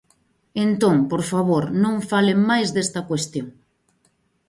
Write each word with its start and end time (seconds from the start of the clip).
Entón, 0.65 0.95
por 1.11 1.21
favor, 1.31 1.63
non 1.83 1.95
falen 2.09 2.39
máis 2.49 2.67
desta 2.75 2.99
cuestión. 3.09 3.47